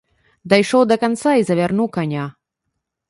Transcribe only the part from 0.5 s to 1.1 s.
Дайшоў да